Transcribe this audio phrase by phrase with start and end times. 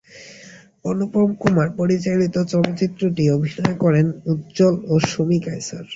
[0.85, 5.85] অনুপ কুমার পরিচালিত চলচ্চিত্রটিতে অভিনয় করেন উজ্জ্বল এবং শমী কায়সার।